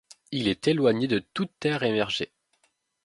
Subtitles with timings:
[0.31, 2.33] Il est éloigné de de toute terre émergée.